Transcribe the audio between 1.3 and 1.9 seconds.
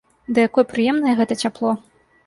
цяпло!